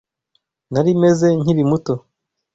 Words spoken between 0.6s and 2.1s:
Nari meze nkiri muto.